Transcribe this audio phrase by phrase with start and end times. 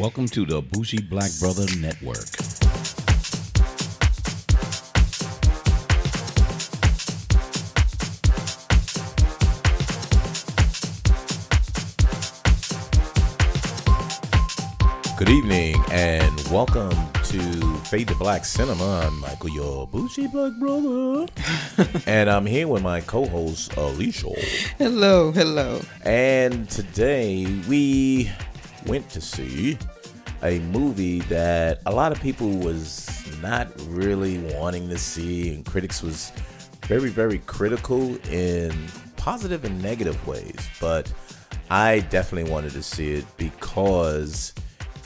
[0.00, 2.24] Welcome to the Bougie Black Brother Network.
[15.18, 19.02] Good evening and welcome to Fade to Black Cinema.
[19.06, 21.26] I'm Michael, your Bougie Black Brother.
[22.06, 24.32] and I'm here with my co host, Alicia.
[24.78, 25.82] Hello, hello.
[26.06, 28.30] And today we
[28.86, 29.78] went to see
[30.42, 33.08] a movie that a lot of people was
[33.42, 36.32] not really wanting to see and critics was
[36.86, 38.72] very very critical in
[39.16, 40.68] positive and negative ways.
[40.80, 41.12] But
[41.70, 44.54] i definitely wanted to see it because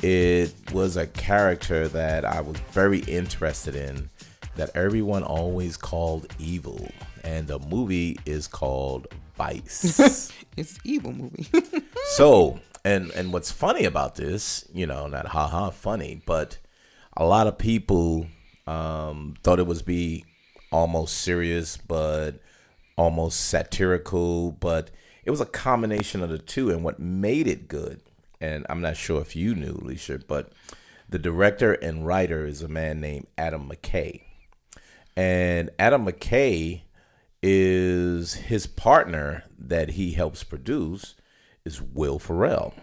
[0.02, 4.08] it was a character that i was very interested in
[4.56, 6.88] that everyone always called evil.
[7.22, 10.30] And the movie is called vice.
[10.56, 11.48] It's evil movie.
[12.10, 16.58] so and and what's funny about this, you know, not haha funny, but
[17.16, 18.26] a lot of people
[18.66, 20.24] um, thought it was be
[20.70, 22.40] almost serious, but
[22.96, 24.90] almost satirical, but
[25.24, 26.70] it was a combination of the two.
[26.70, 28.02] And what made it good,
[28.40, 30.52] and I'm not sure if you knew, Alicia, but
[31.08, 34.22] the director and writer is a man named Adam McKay,
[35.16, 36.82] and Adam McKay
[37.42, 41.14] is his partner that he helps produce
[41.64, 42.74] is Will Ferrell.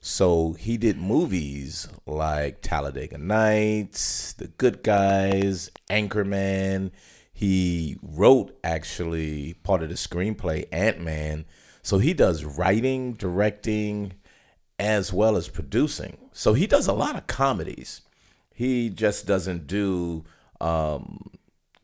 [0.00, 6.92] So he did movies like Talladega Nights, The Good Guys, Anchorman.
[7.32, 11.44] He wrote actually part of the screenplay Ant Man.
[11.82, 14.12] So he does writing, directing,
[14.78, 16.16] as well as producing.
[16.32, 18.02] So he does a lot of comedies.
[18.54, 20.24] He just doesn't do
[20.60, 21.30] um,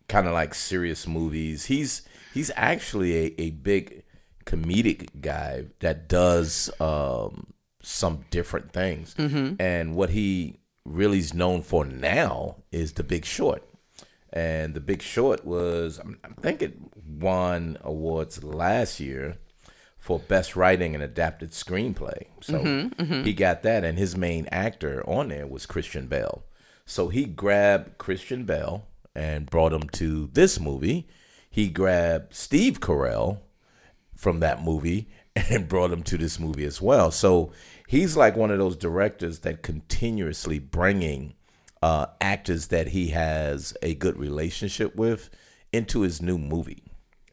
[0.08, 1.66] kind of like serious movies.
[1.66, 2.02] He's
[2.32, 4.04] he's actually a, a big
[4.46, 7.52] comedic guy that does um,
[7.82, 9.14] some different things.
[9.14, 9.60] Mm-hmm.
[9.60, 13.62] And what he really is known for now is The Big Short.
[14.32, 19.36] And The Big Short was, I'm- I think it won awards last year
[19.98, 22.26] for best writing and adapted screenplay.
[22.40, 23.22] So mm-hmm, mm-hmm.
[23.24, 26.44] he got that, and his main actor on there was Christian Bale.
[26.84, 28.86] So he grabbed Christian Bale
[29.16, 31.08] and brought him to this movie.
[31.50, 33.40] He grabbed Steve Carell
[34.16, 37.10] from that movie and brought him to this movie as well.
[37.10, 37.52] So
[37.86, 41.34] he's like one of those directors that continuously bringing
[41.82, 45.30] uh, actors that he has a good relationship with
[45.72, 46.82] into his new movie.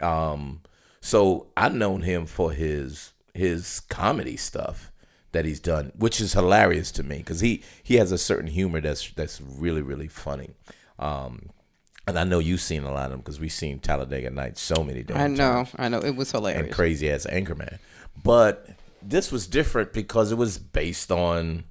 [0.01, 0.61] Um,
[1.01, 4.91] so I've known him for his his comedy stuff
[5.31, 8.79] that he's done, which is hilarious to me because he he has a certain humor
[8.79, 10.51] that's that's really really funny.
[10.99, 11.49] Um,
[12.07, 14.83] and I know you've seen a lot of them because we've seen Talladega Nights so
[14.83, 15.19] many times.
[15.19, 15.99] I know, I know.
[15.99, 17.79] It was hilarious and crazy as Anchorman.
[18.23, 18.67] But
[19.01, 21.65] this was different because it was based on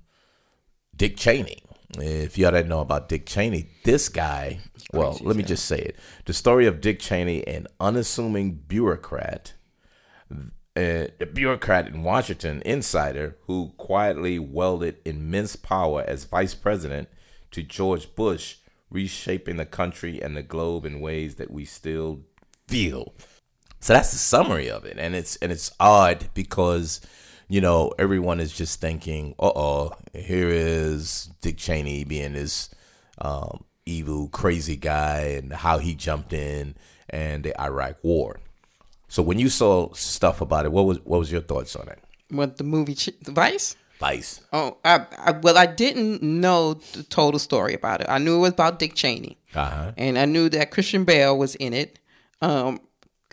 [0.97, 1.63] Dick Cheney.
[1.99, 4.61] If y'all didn't know about Dick Cheney, this guy,
[4.95, 5.97] well, let me just say it.
[6.25, 9.53] The story of Dick Cheney, an unassuming bureaucrat,
[10.75, 17.09] uh, a bureaucrat in Washington, insider, who quietly wielded immense power as vice president
[17.51, 18.57] to George Bush,
[18.93, 22.21] reshaping the country and the globe in ways that we still
[22.69, 23.15] feel.
[23.81, 27.01] So that's the summary of it, and it's and it's odd because
[27.49, 32.71] you know everyone is just thinking, "Uh oh, here is Dick Cheney being this
[33.19, 36.77] um, evil, crazy guy, and how he jumped in
[37.11, 38.39] and the Iraq War."
[39.09, 41.99] So when you saw stuff about it, what was what was your thoughts on it?
[42.31, 43.75] What the movie Ch- Vice?
[44.53, 48.07] Oh, I, I well, I didn't know the total story about it.
[48.11, 49.93] I knew it was about Dick Cheney, Uh huh.
[49.97, 51.99] and I knew that Christian Bale was in it.
[52.41, 52.81] Um,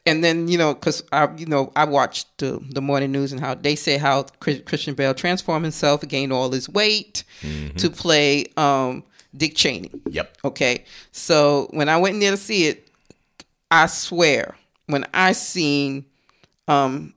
[0.05, 3.41] and then you know, cause I, you know, I watched the the morning news and
[3.41, 7.23] how they say how Christian Bale transformed himself, gained all his weight
[7.77, 9.03] to play um
[9.35, 9.91] Dick Cheney.
[10.09, 10.37] Yep.
[10.45, 10.85] Okay.
[11.11, 12.87] So when I went in there to see it,
[13.71, 14.55] I swear,
[14.87, 16.05] when I seen
[16.67, 17.13] um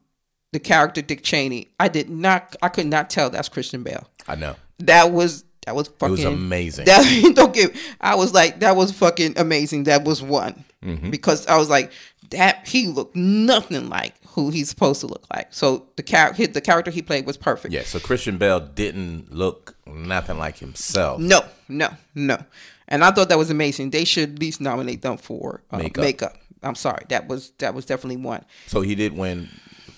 [0.53, 4.09] the character Dick Cheney, I did not I could not tell that's Christian Bale.
[4.29, 4.57] I know.
[4.79, 6.85] That was that was fucking was amazing.
[6.87, 9.85] That don't give I was like, that was fucking amazing.
[9.85, 10.65] That was one.
[10.83, 11.11] Mm-hmm.
[11.11, 11.93] Because I was like,
[12.31, 15.49] that he looked nothing like who he's supposed to look like.
[15.51, 17.73] So the character the character he played was perfect.
[17.73, 17.83] Yeah.
[17.83, 21.21] So Christian Bale didn't look nothing like himself.
[21.21, 22.39] No, no, no.
[22.89, 23.91] And I thought that was amazing.
[23.91, 26.05] They should at least nominate them for uh, Makeup.
[26.05, 26.37] makeup.
[26.63, 27.05] I'm sorry.
[27.09, 28.45] That was that was definitely one.
[28.67, 29.49] So he did win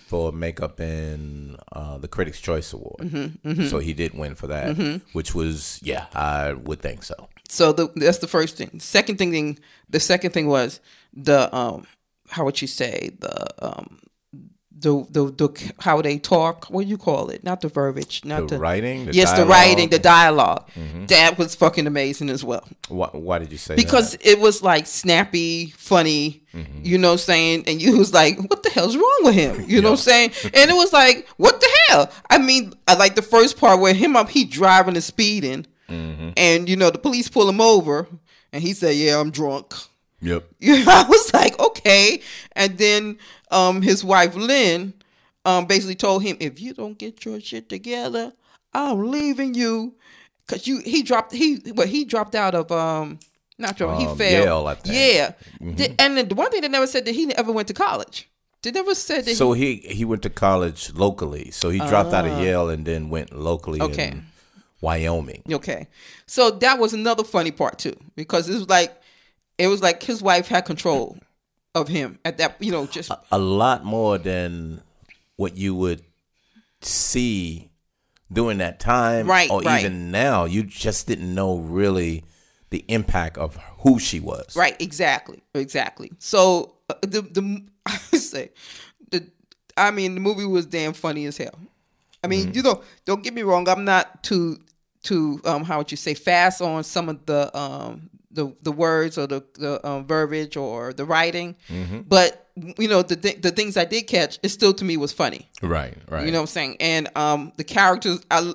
[0.06, 2.98] for makeup in uh, the Critics' Choice Award.
[3.00, 4.76] Mm-hmm, So he did win for that,
[5.12, 7.28] which was yeah, I would think so.
[7.48, 8.80] So the, that's the first thing.
[8.80, 9.58] Second thing,
[9.88, 10.80] the second thing was
[11.12, 11.86] the um,
[12.30, 14.00] how would you say the um,
[14.76, 16.66] the the the how they talk.
[16.66, 17.44] What do you call it?
[17.44, 21.06] Not the verbiage, not The the, writing, the yes, the writing, the dialog mm-hmm.
[21.06, 24.26] That was fucking amazing as well Why, why did you say because that?
[24.26, 26.42] it was like snappy, funny.
[26.52, 26.80] Mm-hmm.
[26.84, 29.64] You know, what I'm saying, and you was like, "What the hell's wrong with him?"
[29.66, 32.94] You know, what I'm saying, and it was like, "What the hell?" I mean, I
[32.94, 36.30] like the first part where him up, he driving and speeding, mm-hmm.
[36.36, 38.06] and you know the police pull him over,
[38.52, 39.74] and he said, "Yeah, I'm drunk."
[40.24, 40.48] Yep.
[40.58, 42.20] You know, I was like, okay.
[42.52, 43.18] And then
[43.54, 44.92] um, his wife Lynn
[45.44, 48.32] um, basically told him, if you don't get your shit together,
[48.72, 49.94] I'm leaving you.
[50.46, 53.18] Cause you he dropped he well he dropped out of um
[53.58, 54.94] not dropped he Um, failed Yale, I think.
[54.94, 55.32] yeah
[55.78, 58.28] The- and the one thing they never said that he ever went to college
[58.62, 61.50] they never said that So he he went to college locally.
[61.50, 63.84] So he dropped out of Yale and then went locally Ah.
[63.84, 64.08] Okay.
[64.08, 64.26] in
[64.82, 65.42] Wyoming.
[65.50, 65.88] okay
[66.26, 68.92] so that was another funny part too because it was like
[69.56, 71.16] it was like his wife had control
[71.74, 74.80] of him at that you know just A lot more than
[75.36, 76.02] what you would
[76.80, 77.70] see
[78.32, 79.80] during that time, Right, Or right.
[79.80, 82.24] even now, you just didn't know really
[82.70, 84.56] the impact of who she was.
[84.56, 86.10] Right, exactly, exactly.
[86.18, 88.50] So uh, the the I would say
[89.10, 89.30] the
[89.76, 91.58] I mean the movie was damn funny as hell.
[92.22, 92.56] I mean, Mm-hmm.
[92.56, 93.68] you know, don't get me wrong.
[93.68, 94.58] I'm not too
[95.02, 99.16] too um how would you say fast on some of the um the the words
[99.16, 102.00] or the the um, verbiage or the writing, Mm-hmm.
[102.08, 102.48] but
[102.78, 105.48] you know the th- the things I did catch, it still to me was funny.
[105.62, 105.96] Right.
[106.08, 106.26] Right.
[106.26, 106.76] You know what I'm saying?
[106.80, 108.52] And um, the characters, I,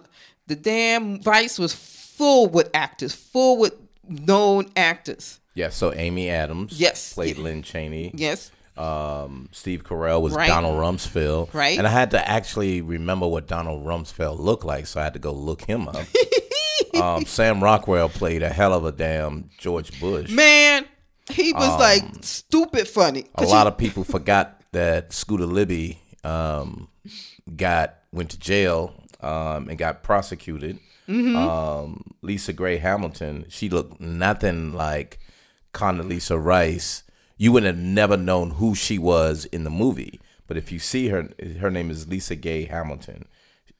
[0.47, 3.73] the damn Vice was full with actors, full with
[4.07, 5.39] known actors.
[5.55, 5.69] Yeah.
[5.69, 6.79] So Amy Adams.
[6.79, 7.13] Yes.
[7.13, 8.11] Played Lynn Cheney.
[8.13, 8.51] Yes.
[8.77, 10.47] Um, Steve Carell was Right.
[10.47, 11.53] Donald Rumsfeld.
[11.53, 11.77] Right.
[11.77, 15.19] And I had to actually remember what Donald Rumsfeld looked like, so I had to
[15.19, 15.97] go look him up.
[16.95, 20.29] um, Sam Rockwell played a hell of a damn George Bush.
[20.31, 20.85] Man,
[21.29, 23.25] he was like stupid funny.
[23.35, 26.89] Um, a lot of people forgot that Scooter Libby um,
[27.55, 30.79] got went to jail um, and got prosecuted.
[31.35, 35.17] Um, Lisa Gray Hamilton, she looked nothing like
[35.73, 37.01] Condoleezza Rice.
[37.35, 41.07] You would have never known who she was in the movie, but if you see
[41.07, 43.27] her, her name is Lisa Gay Hamilton.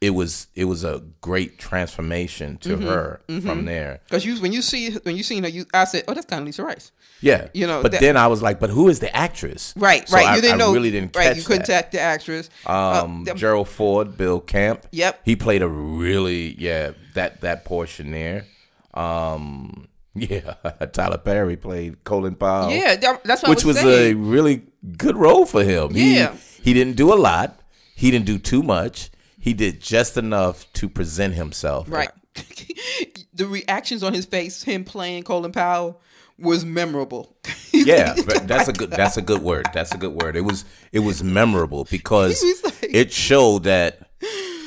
[0.02, 4.00] It was it was a great transformation to her from there.
[4.06, 6.40] because you when you see when you seen her, you I said, oh, that's kind
[6.42, 6.94] of Lisa Rice.
[7.22, 9.74] Yeah, You know, But that- then I was like, but who is the actress?
[9.76, 10.26] Right, So right.
[10.28, 10.72] I- you didn't I know.
[10.74, 11.92] really didn't right, you couldn't that.
[11.92, 12.50] the actress.
[12.66, 14.88] Um, Uh, Gerald Ford, Bill Camp.
[14.92, 15.20] Yep.
[15.26, 18.46] He played a really yeah that that portion there.
[18.94, 20.54] Um, yeah,
[20.94, 22.72] Tyler Perry played Colin Powell.
[22.72, 24.64] yeah, that- that's what which I was, was a really
[24.98, 25.90] good role for him.
[25.92, 26.34] Yeah.
[26.58, 27.60] He, he didn't do a lot.
[27.96, 29.10] He didn't do too much.
[29.40, 31.88] He did just enough to present himself.
[31.90, 32.10] Right.
[33.34, 36.02] the reactions on his face, him playing Colin Powell,
[36.38, 37.36] was memorable.
[37.72, 39.68] Yeah, that's a good that's a good word.
[39.74, 40.36] That's a good word.
[40.36, 44.10] It was it was memorable because was like- it showed that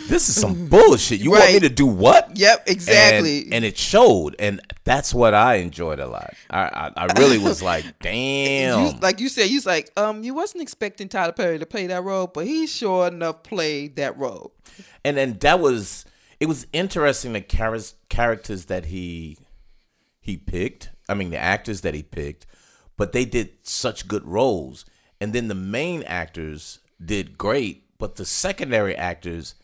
[0.08, 1.20] this is some bullshit.
[1.20, 2.36] You want me to do what?
[2.36, 3.42] Yep, exactly.
[3.44, 6.34] And, and it showed, and that's what I enjoyed a lot.
[6.50, 9.00] I I, I really was like, You, damn.
[9.00, 12.02] like you said, you was like, um, you wasn't expecting Tyler Perry to play that
[12.04, 14.54] role, but he sure enough played that role.
[15.04, 16.04] and then that was
[16.40, 17.76] it was interesting the char-
[18.08, 19.36] characters that he
[20.20, 22.46] he picked i mean the actors that he picked
[22.96, 24.84] but they did such good roles
[25.20, 29.54] and then the main actors did great but the secondary actors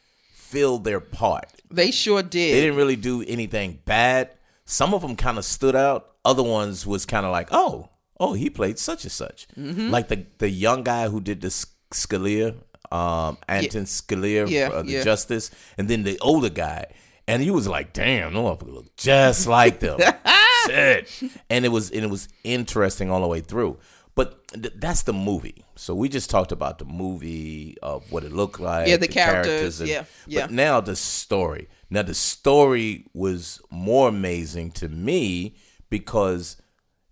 [0.50, 2.32] filled their part They sure did.
[2.32, 2.60] they did.
[2.62, 4.30] didn't really do anything bad
[4.64, 7.88] some of them kind of stood out other ones was kind of like oh
[8.20, 9.90] oh he played such and such Mm-hmm.
[9.90, 11.48] like the the young guy who did the
[11.92, 12.54] Scalia
[12.90, 15.02] um Anton Scalia Yeah, uh, the yeah.
[15.04, 16.86] justice and then the older guy
[17.26, 19.98] and he was like damn no motherfucker look just like them
[20.66, 21.22] Shit.
[21.50, 23.78] and it was and it was interesting all the way through
[24.18, 24.28] but
[24.62, 28.58] th- that's the movie so we just talked about the movie of what it looked
[28.60, 30.42] like Yeah, the characters, and- yeah, yeah.
[30.46, 31.64] but now the story.
[31.90, 35.54] Now the story was more amazing to me
[35.96, 36.44] because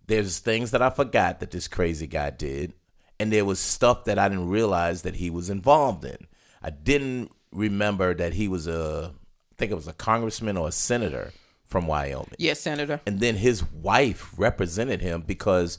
[0.07, 2.75] there's things that I forgot that this crazy guy did,
[3.19, 6.21] and there was stuff that I didn't realize that he was involved in.
[6.63, 9.13] I didn't remember that he was a,
[9.53, 11.33] I think it was a congressman or a senator
[11.65, 13.01] from Wyoming Yes, Senator.
[13.07, 15.79] and then his wife represented him because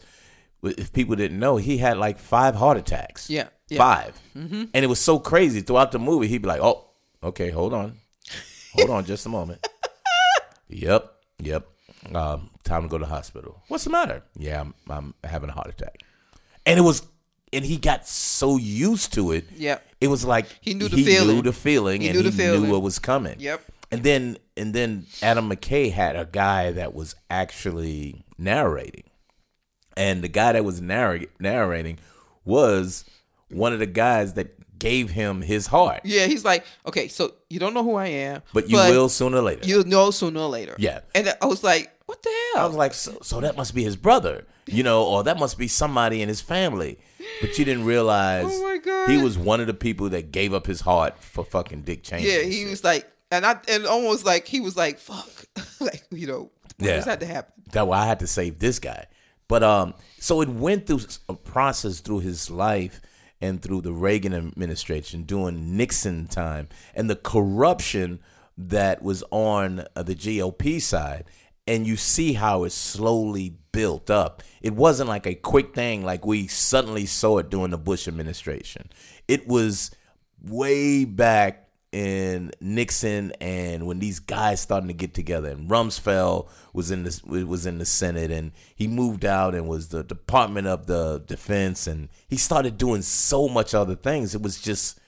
[0.64, 3.78] if people didn't know he had like five heart attacks Yeah, yeah.
[3.78, 6.86] 5 and it was so crazy throughout the movie he'd be like oh
[7.24, 7.98] okay hold on
[8.74, 9.66] hold on just a moment
[10.68, 11.68] yep yep
[12.14, 15.54] um, time to go to the hospital what's the matter yeah I'm, I'm having a
[15.54, 16.00] heart attack
[16.66, 17.02] and it was
[17.54, 19.80] and he got so used to it Yeah.
[20.02, 21.36] it was like He knew the he feeling.
[21.38, 22.64] knew the feeling He and knew he feeling.
[22.64, 23.62] knew what was coming Yep.
[23.92, 29.04] and then and then Adam McKay had a guy that was actually narrating.
[29.98, 32.00] And the guy that was narr- narrating
[32.46, 33.04] was
[33.50, 36.02] one of the guys that gave him his heart.
[36.04, 39.38] Yeah, he's like, okay, so you don't know who I am, But you will sooner
[39.38, 39.66] or later.
[39.68, 40.76] You'll know sooner or later.
[40.78, 41.00] Yeah.
[41.16, 42.64] and I was like, what the hell?
[42.64, 45.58] I was like, so, so that must be his brother, you know, or that must
[45.58, 47.00] be somebody in his family.
[47.42, 49.10] But you didn't realize Oh my God.
[49.10, 52.24] he was one of the people that gave up his heart for fucking Dick Cheney.
[52.28, 52.70] yeah, he shit.
[52.70, 55.28] was like, and I and almost like he was like, fuck,
[55.82, 57.00] like you know, Yeah.
[57.02, 57.54] that to happen?
[57.74, 59.08] that why I had to save this guy.
[59.48, 63.02] But um, so it went through a process through his life
[63.40, 68.20] and through the Reagan administration during Nixon time and the corruption
[68.58, 71.26] that was on uh, the GOP side.
[71.68, 74.42] And you see how it slowly built up.
[74.62, 78.90] It wasn't like a quick thing, like we suddenly saw it during the Bush administration.
[79.28, 79.92] It was
[80.42, 86.92] way back in Nixon and when these guys starting to get together and Rumsfeld was
[86.92, 90.86] in this was in the Senate and he moved out and was the Department of
[90.88, 95.00] the Defense and he started doing so much other things it was just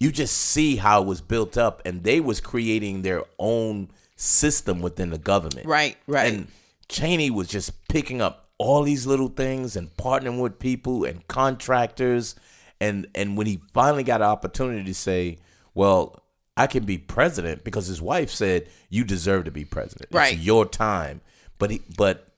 [0.00, 4.80] you just see how it was built up and they was creating their own system
[4.80, 6.32] within the government Right, right.
[6.32, 6.48] and
[6.88, 12.36] Cheney was just picking up all these little things and partnering with people and contractors.
[12.80, 15.38] And and when he finally got an opportunity to say,
[15.74, 16.21] "Well,
[16.56, 20.10] I can be president," because his wife said, "You deserve to be president.
[20.12, 20.34] Right.
[20.34, 21.20] It's your time."
[21.58, 22.28] But he but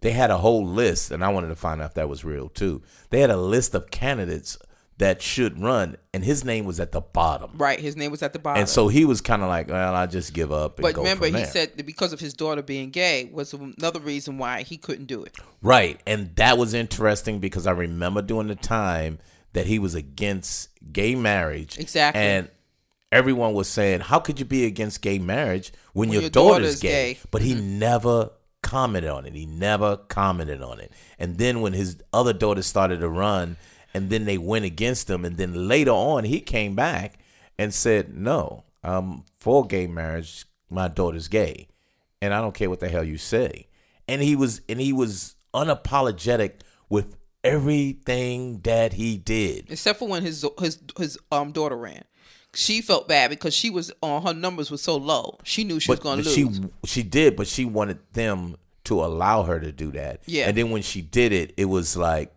[0.00, 2.48] they had a whole list, and I wanted to find out if that was real
[2.48, 2.82] too.
[3.10, 4.58] They had a list of candidates
[4.98, 7.52] that should run, and his name was at the bottom.
[7.56, 8.60] right, his name was at the bottom.
[8.60, 11.26] And so he was kind of like, "Well, I just give up." And but remember,
[11.26, 15.06] he said that because of his daughter being gay was another reason why he couldn't
[15.06, 15.36] do it.
[15.62, 16.00] Right.
[16.06, 19.18] And that was interesting because I remember during the time
[19.52, 21.78] that he was against gay marriage.
[21.78, 22.20] Exactly.
[22.20, 22.48] And
[23.12, 26.80] everyone was saying, How could you be against gay marriage when, your, your daughter's, daughter's
[26.80, 26.88] gay?
[26.88, 27.14] gay.
[27.14, 27.28] Mm-hmm.
[27.30, 28.30] But he never
[28.62, 29.34] commented on it.
[29.34, 30.92] He never commented on it.
[31.18, 33.56] And then when his other daughter started to run,
[33.94, 37.18] and then they went against him, and then later on he came back
[37.58, 40.44] and said, No, I'm for gay marriage.
[40.70, 41.68] My daughter's gay.
[42.20, 43.68] And I don't care what the hell you say.
[44.06, 49.70] And he was and he was unapologetic with everything that he did.
[49.70, 52.02] except for when his his his um daughter ran.
[52.54, 55.38] She felt bad because she was on her numbers were so low.
[55.44, 56.34] She knew she was going to lose.
[56.34, 60.22] she she did, but she wanted them to allow her to do that.
[60.26, 60.48] Yeah.
[60.48, 62.32] And then when she did it, it was like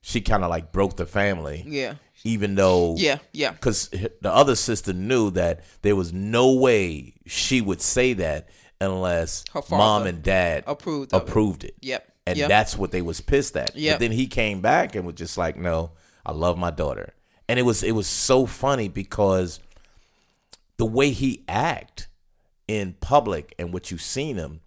[0.00, 1.62] she kind of like broke the family.
[1.66, 3.50] yeah, Even though yeah, yeah.
[3.52, 8.48] because the other sister knew that there was no way she would say that
[8.80, 11.28] unless Her mom and dad approved of it.
[11.28, 11.74] approved it.
[11.82, 12.48] Yep, And yep.
[12.48, 13.76] that's what they was pissed at.
[13.76, 13.94] Yep.
[13.94, 15.90] But then he came back and was just like, "No,
[16.24, 17.12] I love my daughter."
[17.50, 19.58] And it was it was so funny because
[20.76, 22.08] the way he act
[22.68, 24.60] in public and what you've seen him,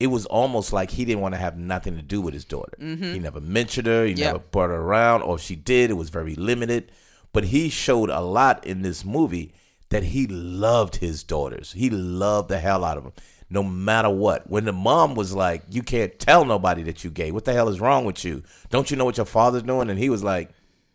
[0.00, 2.72] it was almost like he didn't want to have nothing to do with his daughter.
[2.80, 4.04] He never mentioned her.
[4.04, 4.20] He Mm-hmm.
[4.20, 4.26] Yep.
[4.32, 6.90] never brought her around, or if she did, it was very limited.
[7.32, 9.54] But he showed a lot in this movie
[9.90, 11.72] that he loved his daughters.
[11.72, 13.12] He loved the hell out of them,
[13.48, 14.50] no matter what.
[14.50, 17.30] When the mom was like, "You can't tell nobody that you gay.
[17.30, 18.42] What the hell is wrong with you?
[18.70, 20.50] Don't you know what your father's doing?" And he was like,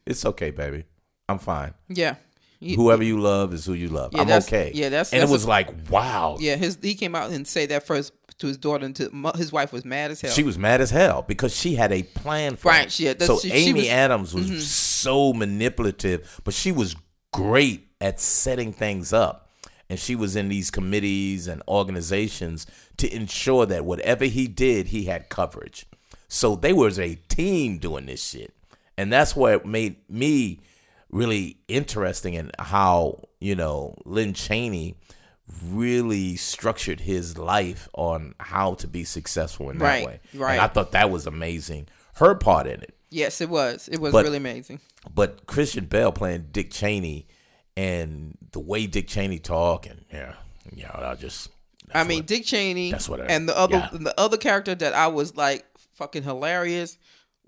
[0.06, 0.84] "It's okay, baby.
[1.32, 2.16] I'm fine." Yeah.
[2.60, 4.12] He- whoever you love is who you love.
[4.14, 4.72] Yeah, I'm okay.
[4.76, 6.38] yeah, that's- and that's it was a- like, wow.
[6.40, 9.52] yeah, his he came out and say that first to his daughter and to his
[9.52, 10.32] wife was mad as hell.
[10.32, 12.92] She was mad as hell because she had a plan for Right, it.
[12.92, 13.94] she had- so she- she Amy was- Mm-hmm.
[13.96, 16.96] Adams was so manipulative, but she was
[17.34, 19.48] great at setting things up.
[19.90, 22.66] And she was in these committees and organizations
[22.98, 25.86] to ensure that whatever he did, he had coverage.
[26.30, 28.54] So they was a team doing this shit.
[28.98, 30.62] And that's what made me
[31.12, 34.96] really interesting in how, you know, Lynn Cheney
[35.66, 40.20] really structured his life on how to be successful in that Right, way.
[40.34, 40.54] right.
[40.54, 41.88] And I thought that was amazing.
[42.16, 42.96] Her part in it.
[43.10, 43.90] yes, it was.
[43.92, 44.80] It was But- really amazing.
[45.14, 47.28] But Christian Bale playing Dick Cheney
[47.76, 50.36] and the way Dick Cheney talk and yeah,
[50.74, 51.50] yeah, I just
[51.94, 53.98] I mean, Dick Cheney that's what I- and the other yeah.
[53.98, 55.66] the other character that I was like
[55.96, 56.98] fucking hilarious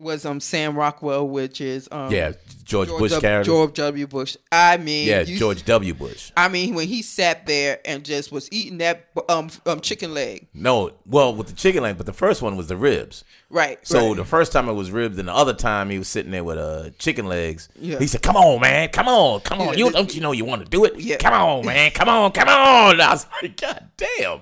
[0.03, 2.33] was um Sam Rockwell, which is um yeah,
[2.63, 3.49] George, George Bush W, character.
[3.51, 4.07] George W.
[4.07, 4.37] Bush.
[4.51, 5.93] I mean, yeah, you- George W.
[5.93, 6.31] Bush.
[6.37, 10.47] I mean, when he sat there and just was eating that um um chicken leg,
[10.53, 13.23] No, well, with the chicken leg, but the first one was the ribs.
[13.49, 13.79] right?
[13.87, 14.17] So right.
[14.17, 16.57] the first time it was ribs, and the other time he was sitting there with
[16.57, 17.69] uh, chicken legs.
[17.79, 17.99] Yeah.
[17.99, 19.69] He said, "Come on, man, come on, come on.
[19.77, 20.99] Yeah, you don't you know you want to do it?
[20.99, 21.17] Yeah.
[21.17, 24.41] Come on, man, come on, come on." I was like, "God damn!"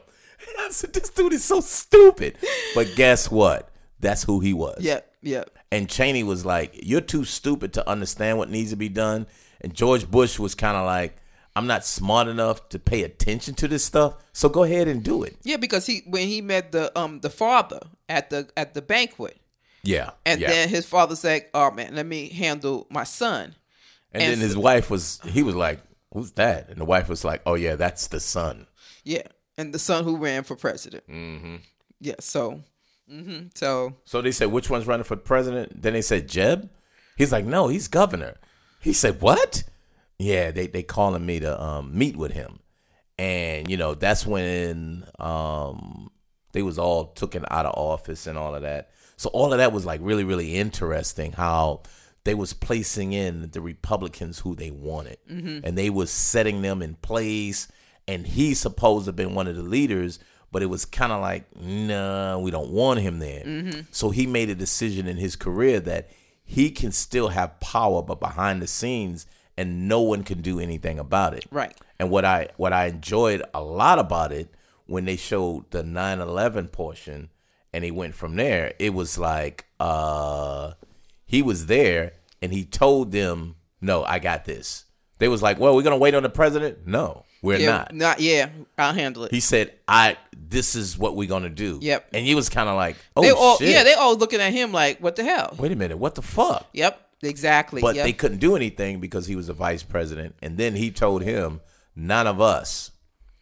[0.60, 2.38] I said, "This dude is so stupid."
[2.76, 3.70] But guess what?
[4.00, 4.78] That's who he was.
[4.80, 8.90] yeah, yeah, And Cheney was like, "You're too stupid to understand what needs to be
[8.90, 9.28] done."
[9.62, 11.18] And George Bush was kind of like,
[11.56, 15.24] "I'm not smart enough to pay attention to this stuff, so go ahead and do
[15.24, 15.58] it." yeah.
[15.58, 19.38] Because he when he met the um the father at the at the banquet,
[19.84, 20.12] Yeah.
[20.26, 20.50] and yeah.
[20.50, 23.56] then his father said, "Oh man, let me handle my son."
[24.14, 25.80] And, And then his wife was, he was like,
[26.14, 28.68] "Who's that?" And the wife was like, "Oh yeah, that's the son."
[29.06, 29.24] Yeah,
[29.58, 31.08] and the son who ran for president.
[31.08, 31.56] Mm-hmm.
[32.02, 32.62] Yeah, so,
[33.12, 36.70] hmm so So they said, "Which one's running for president?" Then they said, "Jeb."
[37.18, 38.38] He's like, "No, he's governor."
[38.80, 39.64] He said, "What?"
[40.18, 42.60] Yeah, they they calling me to um, meet with him,
[43.18, 46.10] and you know that's when um,
[46.54, 48.92] they was all taken out of office and all of that.
[49.18, 51.82] So all of that was like really really interesting how
[52.24, 55.18] they was placing in the Republicans who they wanted,
[55.66, 57.68] and they was setting them in place.
[58.08, 60.20] And he's supposed to have been one of the leaders,
[60.52, 63.84] but it was kind of like, nah, we don't want him there.
[63.92, 66.10] So he made a decision in his career that
[66.44, 69.26] he can still have power, but behind the scenes,
[69.58, 71.46] and no one can do anything about it.
[71.52, 71.76] Right.
[72.00, 74.54] And what I what I enjoyed a lot about it
[74.86, 77.30] when they showed the 9/11 portion,
[77.72, 78.74] and he went from there.
[78.80, 80.74] It was like uh,
[81.26, 84.86] he was there, and he told them, "No, I got this."
[85.20, 87.96] They was like, "Well, we're gonna wait on the president." No, we're yeah, not.
[87.96, 88.50] not yeah.
[88.78, 89.32] I'll handle it.
[89.32, 92.10] He said, "I this is what we're gonna do." Yep.
[92.14, 94.54] And he was kind of like, "Oh they all shit!" yeah, they all looking at
[94.54, 95.56] him like, what the hell?
[95.58, 96.68] Wait a minute, what the fuck?
[96.74, 97.82] Yep, exactly.
[97.82, 98.06] But yep.
[98.06, 100.36] they couldn't do anything because he was a vice president.
[100.42, 101.62] And then he told him,
[101.96, 102.92] "None of us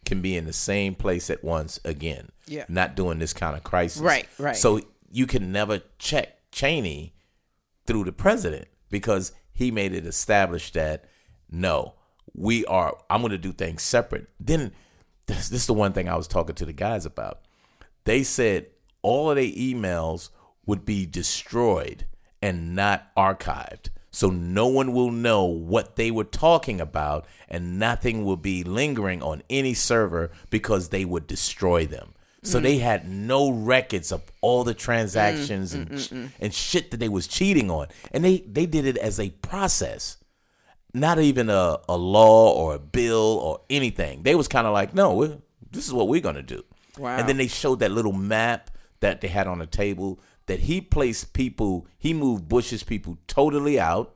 [0.04, 2.30] can be in the same place at once again.
[2.46, 2.64] Yeah.
[2.68, 4.02] not doing this kind of crisis.
[4.02, 4.56] Right, right.
[4.56, 4.80] So
[5.12, 7.14] you can never check Cheney
[7.86, 11.04] through the president because he made it established that
[11.48, 11.94] no,
[12.34, 12.96] we are.
[13.08, 14.28] I'm going to do things separate.
[14.38, 14.72] Then
[15.26, 17.40] this, this is the one thing I was talking to the guys about.
[18.04, 18.66] They said
[19.02, 20.30] all of their emails
[20.66, 22.06] would be destroyed
[22.42, 23.90] and not archived.
[24.10, 29.22] So no one will know what they were talking about and nothing will be lingering
[29.22, 32.14] on any server because they would destroy them.
[32.42, 32.82] So they mm.
[32.82, 37.26] had no records of all the transactions mm, and mm, and shit that they was
[37.26, 37.88] cheating on.
[38.12, 40.16] And they they did it as a process
[40.92, 44.22] not even a, a law or a bill or anything.
[44.22, 45.38] They was kind of like, no, we're,
[45.70, 46.64] this is what we're gonna do.
[46.98, 47.16] Wow.
[47.16, 50.80] And then they showed that little map that they had on the table that he
[50.80, 54.14] placed people, he moved Bush's people totally out,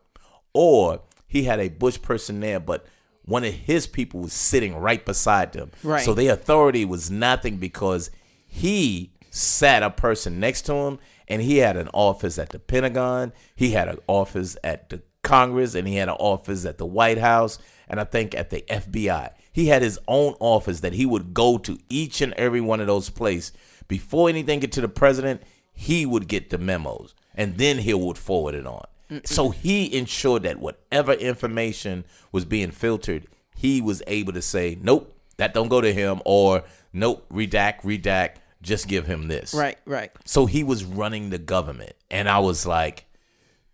[0.53, 2.85] or he had a Bush person there, but
[3.25, 5.71] one of his people was sitting right beside them.
[5.83, 6.05] Right.
[6.05, 8.11] So their authority was nothing because
[8.47, 13.33] he sat a person next to him and he had an office at the Pentagon,
[13.55, 17.19] he had an office at the Congress, and he had an office at the White
[17.19, 17.59] House,
[17.89, 19.31] and I think at the FBI.
[19.53, 22.87] He had his own office that he would go to each and every one of
[22.87, 23.53] those places.
[23.89, 28.19] Before anything get to the president, he would get the memos, and then he would
[28.19, 28.85] forward it on.
[29.25, 35.15] So he ensured that whatever information was being filtered, he was able to say, "Nope,
[35.37, 40.11] that don't go to him," or "Nope, redact, redact, just give him this." right, right.
[40.25, 43.07] So he was running the government, and I was like,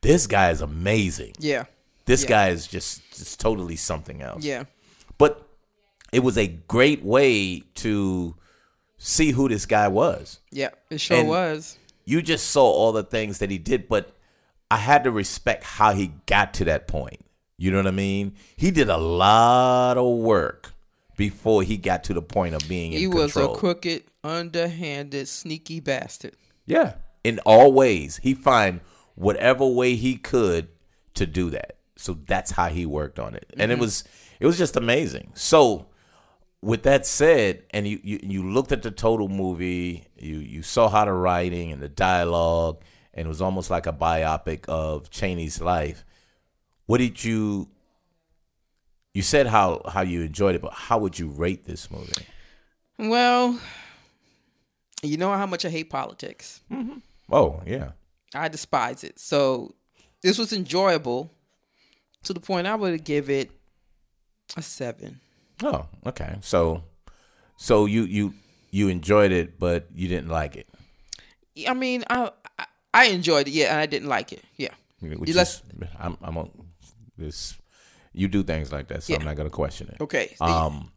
[0.02, 1.34] "This guy is amazing.
[1.38, 1.64] Yeah,
[2.06, 2.28] This Yeah.
[2.28, 4.64] guy is just just totally something else." yeah,
[5.18, 5.46] But
[6.12, 8.34] it was a great way to
[8.98, 10.40] see who this guy was.
[10.50, 10.70] yeah.
[10.90, 11.76] It sure And- was.
[12.04, 14.16] You just saw all the things that he did, but
[14.70, 17.20] I had to respect how he got to that point.
[17.56, 18.34] You know what I mean?
[18.56, 20.72] He did a lot of work
[21.16, 23.54] before he got to the point of being in He was control.
[23.54, 26.34] a crooked, underhanded, sneaky bastard.
[26.66, 26.94] Yeah.
[27.22, 28.18] In all ways.
[28.22, 28.80] He find
[29.20, 30.68] whatever way he could
[31.14, 31.76] to do that.
[31.96, 33.52] So that's how he worked on it.
[33.58, 33.82] And it mm-hmm.
[33.82, 34.04] was
[34.40, 35.32] it was just amazing.
[35.34, 35.86] So
[36.62, 40.88] with that said, and you, you you looked at the total movie, you you saw
[40.88, 45.60] how the writing and the dialogue, and it was almost like a biopic of Cheney's
[45.60, 46.04] life.
[46.86, 47.68] What did you
[49.12, 52.26] you said how how you enjoyed it, but how would you rate this movie?
[52.98, 53.60] Well,
[55.02, 56.62] you know how much I hate politics.
[56.72, 56.98] Mm-hmm.
[57.30, 57.92] Oh, yeah.
[58.34, 59.18] I despise it.
[59.18, 59.74] So
[60.22, 61.30] this was enjoyable
[62.24, 63.50] to the point I would give it
[64.56, 65.20] a seven.
[65.62, 66.36] Oh, okay.
[66.40, 66.82] So,
[67.56, 68.34] so you you
[68.70, 70.68] you enjoyed it, but you didn't like it.
[71.68, 74.74] I mean, I I, I enjoyed it, yeah, and I didn't like it, yeah.
[75.00, 75.62] Which You let's- is,
[75.98, 76.50] I'm I'm on
[77.16, 77.56] this.
[78.12, 80.00] You do things like that, so I'm not gonna question it.
[80.00, 80.34] Okay.
[80.40, 80.90] Um,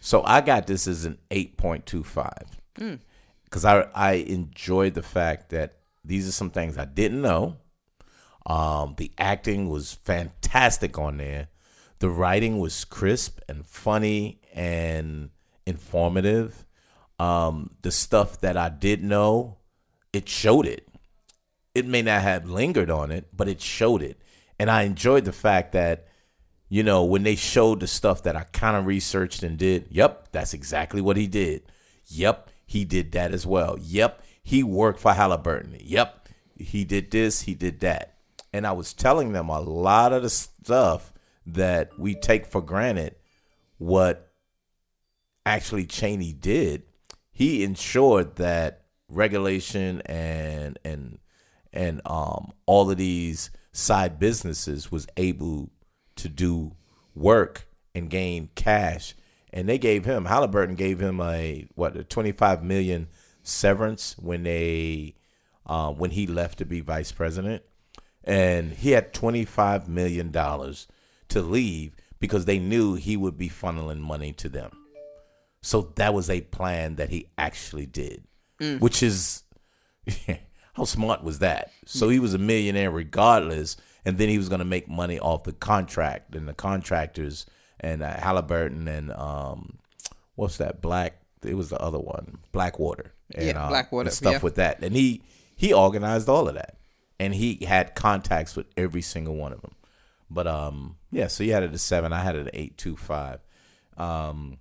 [0.00, 2.44] so I got this as an eight point two five
[2.78, 3.00] Mm.
[3.44, 5.77] because I I enjoyed the fact that
[6.08, 7.58] these are some things I didn't know.
[8.46, 11.48] Um, the acting was fantastic on there.
[11.98, 15.30] The writing was crisp and funny and
[15.66, 16.64] informative.
[17.18, 19.58] Um, the stuff that I did know,
[20.12, 20.88] it showed it.
[21.74, 24.20] It may not have lingered on it, but it showed it.
[24.58, 26.06] And I enjoyed the fact that,
[26.68, 30.28] you know, when they showed the stuff that I kind of researched and did, yep,
[30.32, 31.62] that's exactly what he did.
[32.06, 33.76] Yep, he did that as well.
[33.78, 35.76] Yep, he worked for Halliburton.
[35.78, 38.14] Yep, he did this, he did that.
[38.50, 41.12] And I was telling them a lot of the stuff
[41.44, 43.16] that we take for granted
[43.76, 44.32] what
[45.44, 46.84] actually Cheney did.
[47.30, 51.18] He ensured that regulation and and
[51.70, 55.70] and um all of these side businesses was able
[56.16, 56.72] to do
[57.14, 59.14] work and gain cash
[59.52, 63.08] and they gave him Halliburton gave him a what a 25 million
[63.42, 65.14] severance when they
[65.66, 67.62] uh, when he left to be vice president
[68.24, 70.86] and he had 25 million dollars
[71.28, 74.70] to leave because they knew he would be funneling money to them
[75.62, 78.24] so that was a plan that he actually did
[78.80, 79.44] which is
[80.74, 84.58] how smart was that so he was a millionaire regardless and then he was going
[84.60, 87.46] to make money off the contract and the contractors
[87.80, 89.78] and uh, Halliburton and um,
[90.34, 91.20] what's that black?
[91.44, 93.12] It was the other one, Blackwater.
[93.34, 94.40] And, Yeah, uh, Blackwater, and stuff yeah.
[94.40, 95.22] with that, and he
[95.54, 96.78] he organized all of that,
[97.20, 99.74] and he had contacts with every single one of them.
[100.30, 102.12] But um, yeah, so you had it at seven.
[102.12, 103.40] I had it at eight two five.
[103.96, 104.58] Um,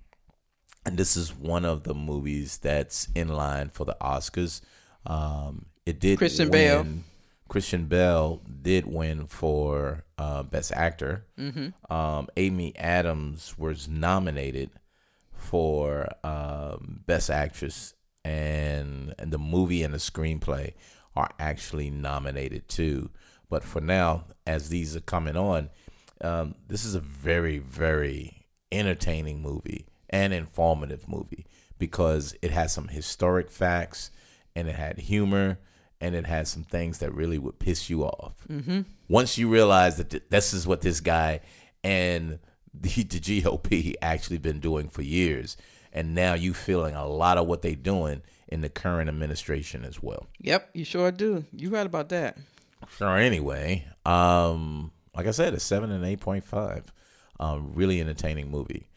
[0.85, 4.61] and this is one of the movies that's in line for the Oscars.
[5.05, 6.85] Um, it did Christian win- Bale.
[7.49, 11.25] Christian Bale did win for uh, Best Actor.
[11.39, 11.93] Mm-hmm.
[11.93, 14.71] Um, Amy Adams was nominated
[15.31, 17.93] for um, Best Actress,
[18.27, 20.73] and and the movie and the screenplay
[21.15, 23.09] are actually nominated too.
[23.49, 25.69] But for now, as these are coming on,
[26.19, 31.47] um, this is a very very entertaining movie and informative movie
[31.79, 34.11] because it has some historic facts
[34.55, 35.59] and it had humor
[36.01, 38.35] and it has some things that really would piss you off.
[38.49, 38.81] Mm-hmm.
[39.07, 41.39] Once you realize that th- this is what this guy
[41.83, 42.39] and
[42.73, 45.55] the, the GOP actually been doing for years,
[45.93, 50.01] and now you feeling a lot of what they doing in the current administration as
[50.01, 50.27] well.
[50.39, 51.45] Yep, you sure do.
[51.51, 52.37] You right about that.
[52.97, 53.17] Sure.
[53.17, 56.91] Anyway, um, like I said, a seven and eight point five.
[57.39, 58.87] Um, really entertaining movie.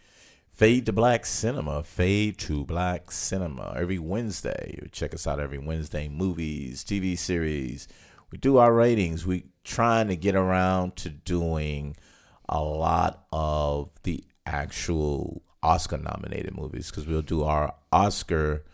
[0.50, 1.82] Fade to Black Cinema.
[1.82, 3.74] Fade to Black Cinema.
[3.76, 4.78] Every Wednesday.
[4.80, 6.08] You check us out every Wednesday.
[6.08, 7.88] Movies, TV series.
[8.30, 9.26] We do our ratings.
[9.26, 11.96] We trying to get around to doing
[12.48, 18.64] a lot of the actual Oscar nominated movies because we'll do our Oscar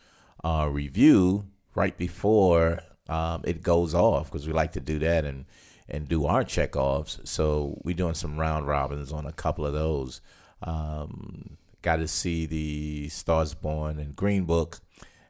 [0.44, 5.44] uh, review right before um, it goes off because we like to do that and
[5.88, 7.26] and do our checkoffs.
[7.26, 10.20] So we're doing some round robins on a couple of those.
[10.62, 14.80] Um, got to see the Stars Born and Green Book,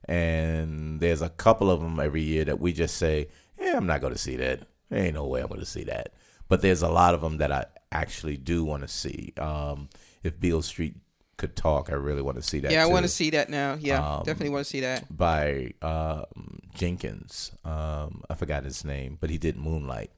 [0.06, 4.00] and there's a couple of them every year that we just say, "Yeah, I'm not
[4.00, 4.66] going to see that.
[4.88, 6.14] There ain't no way I'm going to see that."
[6.48, 9.34] But there's a lot of them that I actually do want to see.
[9.36, 9.88] Um,
[10.22, 10.96] if Beale Street
[11.36, 12.70] could talk, I really want to see that.
[12.72, 13.76] Yeah, I want to see that now.
[13.80, 15.14] Yeah, Um, definitely want to see that.
[15.14, 17.52] by um, Jenkins.
[17.64, 20.10] Um, I forgot his name, but he did Moonlight,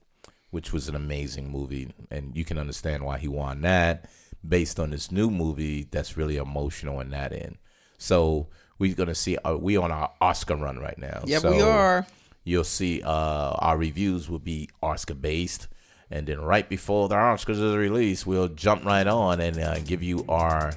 [0.51, 4.09] which was an amazing movie, and you can understand why he won that
[4.47, 7.59] based on this new movie that's really emotional in that end.
[7.99, 8.47] So
[8.79, 9.37] we're gonna see.
[9.39, 11.23] Uh, we on our Oscar run right now.
[11.27, 12.07] Yep, so we are.
[12.45, 13.03] You'll see.
[13.03, 15.67] Uh, our reviews will be Oscar based.
[16.11, 20.03] And then right before the Oscars is released, we'll jump right on and uh, give
[20.03, 20.73] you our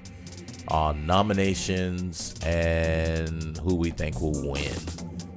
[0.68, 4.74] our nominations and who we think will win.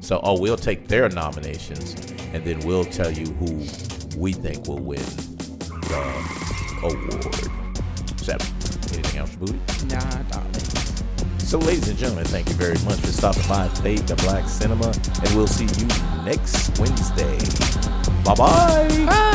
[0.00, 1.94] So, oh, we'll take their nominations
[2.32, 3.64] and then we'll tell you who
[4.18, 5.00] we think will win
[5.88, 6.34] the
[6.82, 8.20] award.
[8.20, 8.46] Seven.
[8.92, 9.58] Anything else, Booty?
[9.86, 10.54] Nah, darling.
[11.38, 14.86] So, ladies and gentlemen, thank you very much for stopping by Fade to Black Cinema,
[14.86, 15.86] and we'll see you
[16.24, 17.38] next Wednesday.
[18.24, 19.06] Bye-bye.
[19.06, 19.33] Bye.